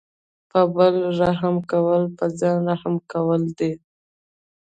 [0.51, 3.73] په بل رحم کول په ځان رحم کول دي.